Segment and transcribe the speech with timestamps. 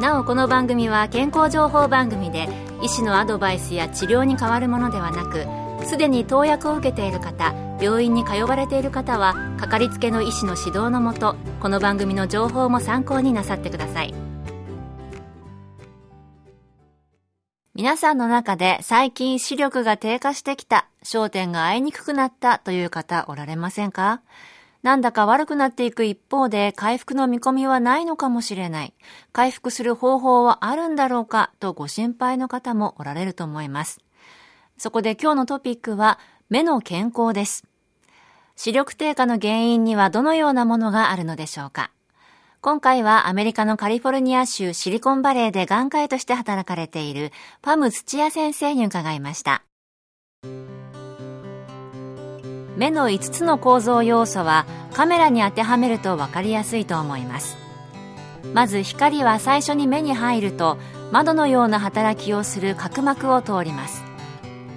[0.00, 2.48] なおこの番組は健康情報番組で
[2.82, 5.46] 医師のアドバイスや治療に変わるものではなく
[5.86, 14.14] すでに投薬を受けている方病院に通われている方はかかりつけの医師の指導のもとこの番組の情報も参考になさってください。
[17.74, 24.22] 皆さんの中で最近視力が低下してきた焦点が合いにくくなったという方おられませんか？
[24.86, 28.94] なんだか悪くなっていく一方で回復の見込みはないのかもしれない。
[29.32, 33.98] 回復する方法はあるんだろうかとご心配の方もおられると思います。
[34.78, 36.20] そこで今日のトピックは
[36.50, 37.64] 目の健康です。
[38.54, 41.90] 視力低下の原因にはどのようなものがあるのでしょうか
[42.60, 49.64] 今回はアメリカのカリフォルニア州シリコンバレーで眼科医として働かれているパム土屋先生に伺いました。
[52.76, 57.56] 目の5つの構造要素はカメラに当てはめると分かりやすいと思います。
[58.54, 60.78] まず光は最初に目に入ると
[61.10, 64.04] 窓のような働きをする角膜を通ります。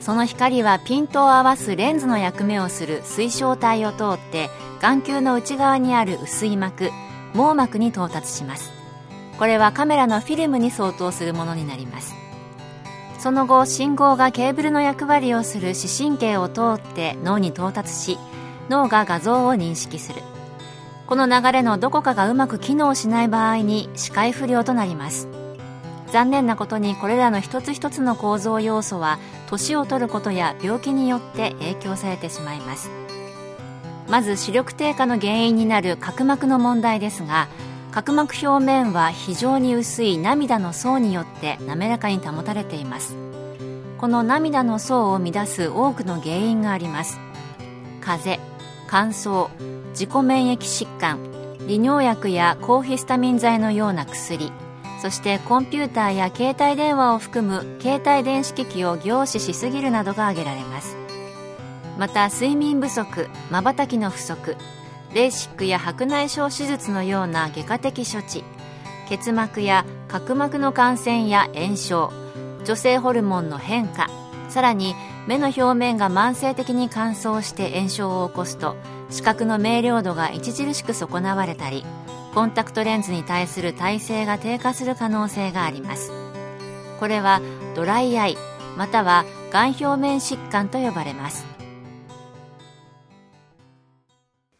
[0.00, 6.90] その光はピントを合わすレンズの役目をする水晶体を通って眼球の内側にある薄い膜
[7.34, 8.72] 網膜に到達します。
[9.38, 12.21] これはカメラのフィルムに相当するものになります。
[13.22, 18.18] その後信号がケーブルの役割をする視神経を通って脳に到達し
[18.68, 20.22] 脳が画像を認識する。
[21.06, 25.28] この流れのどこかがうまく機能しない場合に視界不良となります。
[26.08, 32.90] 残念なことにこれらの一つ一つの構造要素は年を取ることや病気によって影響されてしまいます。
[34.08, 37.46] まず視力低下の原因になる角膜の問題ですが
[37.92, 43.16] 角膜表面は非常に薄い涙の層によって滑らかに保たれています。
[43.98, 47.20] この涙の層を乱す多くの原因があります。
[48.00, 48.52] 風邪
[48.88, 49.50] 乾燥
[49.90, 51.18] 自己免疫疾患
[51.68, 54.50] 利尿薬や抗ヒスタミン剤のような薬
[55.00, 60.96] そしてコンピューターや携帯電話を含む携帯電子機器を凝視しすぎるなどが挙げられます。
[61.98, 64.56] また睡眠不足まばたきの不足
[65.14, 68.44] レーシックや白内障手術のような外科的処置
[69.08, 72.12] 結膜や角膜の感染や炎症
[72.64, 74.08] 女性ホルモンの変化
[74.48, 74.94] さらに
[75.26, 78.76] 目の表面が慢性的に乾燥して炎症を起こすと
[79.10, 81.84] 視覚の明瞭度が著しく損なわれたり
[82.34, 86.10] コンタクトレンズに対する耐性が低下する可能性があります。
[86.98, 87.42] これは
[87.74, 88.36] ドライアイ
[88.78, 91.44] または眼表面疾患と呼ばれます。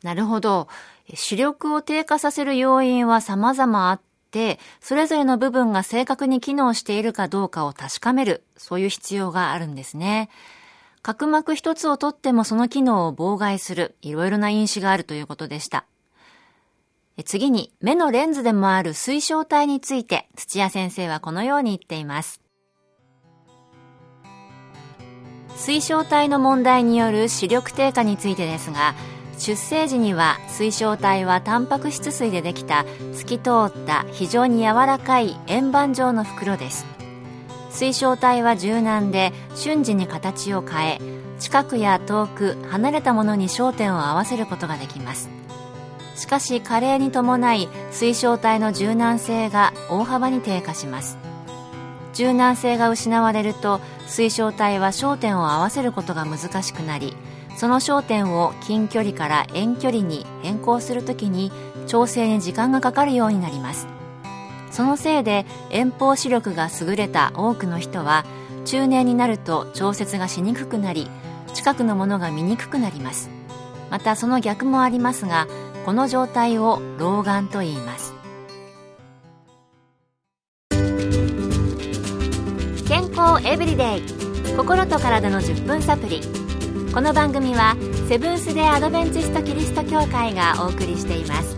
[0.03, 0.69] なるほど。
[1.15, 10.29] 視力を低下させる要因は様々あって、それぞれの部分が正確に機能しているかどうかを確かめる、そういう必要があるんですね。
[11.03, 15.85] 角膜一つをとってもその機能を妨害する、いろいろな因子があるということでした。
[17.25, 22.41] 次に、目のレンズでもある水晶体について、土屋先生はこのように言っています。
[25.57, 28.95] 水晶体の問題による視力低下についてですが、
[29.39, 36.87] 出生時には水晶体はタンパク質水でできた透き通った非常に柔らかい円盤状の袋です。
[37.71, 40.99] 水晶体は柔軟で瞬時に形を変え
[41.39, 45.29] 近くや遠く離れたものに焦点を合わせることができます。
[46.15, 51.19] しかし加齢に伴い水晶体の柔軟性が大幅に低下します。
[52.13, 57.17] 柔軟性が失われると水晶体は焦点を合わせることが難しくなり
[57.57, 61.53] その焦点を近距離から遠距離に変更するときに
[61.87, 63.87] 調整に時間がかかるようになります。
[64.71, 68.25] そのせいで遠方視力が優れた多くの人は
[68.65, 71.09] 中年になると調節がしにくくなり
[71.53, 73.29] 近くのものが見にくくなります。
[73.91, 75.47] またその逆もありますが
[75.85, 78.15] この状態を老眼と言います。
[82.89, 84.03] 健康エブリデイ。
[84.57, 86.21] 心と体の10分サプリ。
[86.95, 87.75] この番組は
[88.07, 91.57] セブンス・デ・アドベンチスト・キリスト教会がお送りしています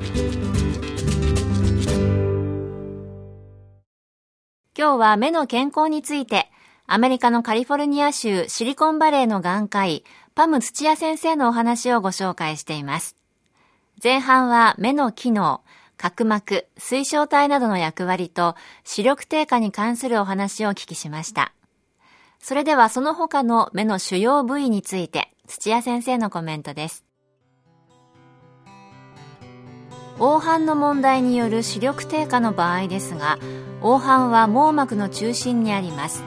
[4.78, 6.48] 今日は目の健康について
[6.86, 10.04] アメリカのカリフォルニア州シリコンバレーの眼科医
[10.36, 13.16] パム土屋先生のお話をご紹介しています
[14.00, 15.62] 前半は目の機能
[15.96, 18.54] 角膜、水晶体などの役割と
[18.84, 21.52] 視力低下に関するお話をお聞きしました。
[22.46, 27.02] それではその他の目の主要部位について土屋先生のコメントです。
[30.18, 33.38] 黄斑の問題による視力低下の場合ですが
[33.80, 36.22] 黄斑は網膜の中心にあります。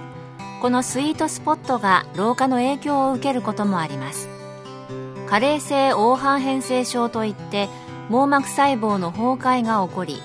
[0.60, 4.28] このスイートスポットが老化の影響を受けることもあります。
[5.30, 7.70] 加齢性黄斑変性症といって
[8.10, 10.20] 網膜細胞の崩壊が起こり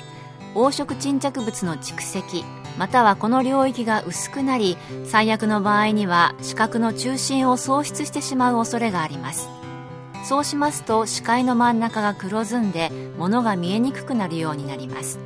[0.54, 2.46] 黄色沈着物の蓄積
[2.78, 9.48] またはこの領域が薄くなり最悪の場合には視覚の中心を喪失してしまう恐れがあります。
[10.24, 15.18] そうしますと視界の真ん中が黒ずんで物が見えにくくなるようになります。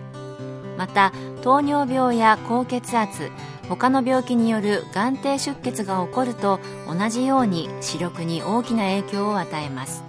[0.77, 1.13] また
[1.43, 3.31] 糖尿病や高血圧
[3.69, 10.05] 他の病気による眼底出血が起こると同じように視力に大きな影響を与えます。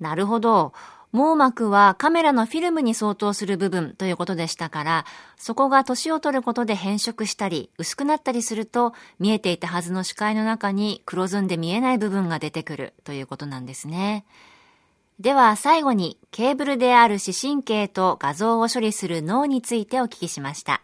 [0.00, 0.72] なるほど。
[1.12, 5.04] 網膜はカメラのフィルムに相当する部分ということでしたから、
[5.36, 14.24] そこが年を取ることで変色したり、薄くなったりすると、見えていたはずの視界の中に黒ずんで見えない部分が出てくるということなんですね。
[15.20, 20.80] では最後に、ケーブルである視神経と画像を処理する脳についてお聞きしました。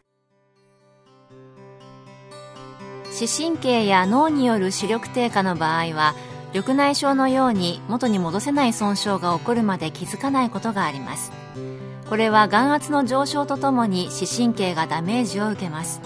[3.11, 6.15] 視神経や脳による視力低下の場合は、
[6.55, 11.33] 緑内障のように元に戻せない損傷が起こるまで気づかないことがあります。
[12.09, 16.01] これは眼圧の上昇とともに視神経がダメージを受けます。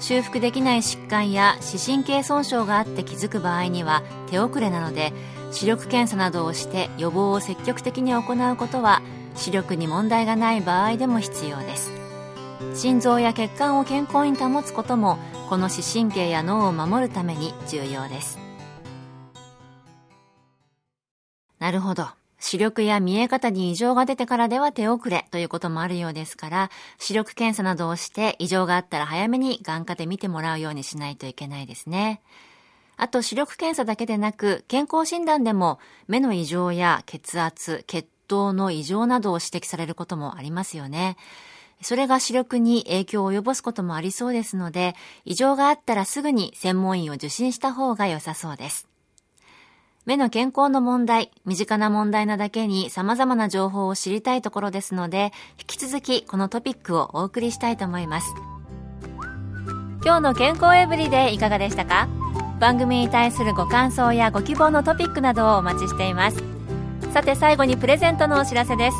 [0.00, 5.12] 修復できない疾患や視神経損傷があって気づく場合には手遅れなので
[5.50, 9.02] 視力検査などをして予防を積極的に行うことは
[9.34, 11.92] 視力に問題がない場合でも必要です。
[12.74, 18.47] 心臓や血管を健康に保つこともこの視神経や脳を守るために重要です。
[21.68, 22.08] なるほど。
[22.40, 32.22] 視力や見え方に異常が出てからでは手遅れということもあるようですから、視力検査などをして異常があったら早めに眼科で見てもらうようにしないといけないですね。
[32.96, 41.18] あと視力検査だけでなく、健康診断でも目の異常や血圧、血糖の異常などを指摘されることもありますよね。
[41.82, 48.87] それが視力に影響を及ぼすこともありそうですので、異常があったらすぐに専門医を受診した方が良さそうです。
[50.08, 58.34] 目の健康の問題、身近な問題なだけに様々な情報を知りたいところですので、引き続きこのトピックをお送りしたいと思います。
[60.02, 62.08] 今日の健康エブリデイいかがでしたか？
[62.58, 66.42] 番組に対するご感想やご希望のトピックなどをお待ちしています。
[67.12, 68.96] さて最後にプレゼントのお知らせです。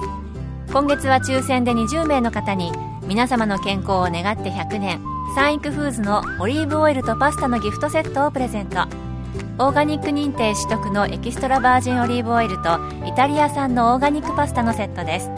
[0.74, 2.70] 今月は抽選で20名の方に
[3.06, 5.00] 皆様の健康を願って100年
[5.34, 8.86] サンイクフーズのオリーブオイルとパスタのギフトセットをプレゼント
[9.58, 15.30] オーガニック認定取得のエキストラバージンオリーブオイルとイタリア産のオーガニックパスタのセットです。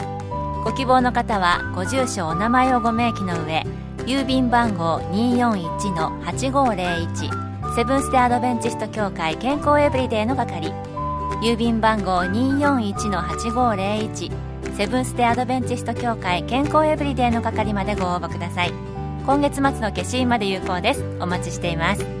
[0.63, 3.65] ご希望の方はご住所お名前をご明記の上
[4.05, 10.73] 郵便番号241-8501セブンス・テアドベンチスト協会健康エブリデイの係。
[11.41, 14.31] 郵便番号241-8501
[14.77, 18.73] セブンス・テアドベンチスト協会健康エブリデイの係までご応募ください。
[19.25, 21.03] 今月末の消印まで有効です。
[21.19, 22.20] お待ちしています。